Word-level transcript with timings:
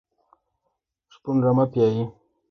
شپون 1.13 1.37
رمه 1.45 1.65
پيایي. 1.71 2.03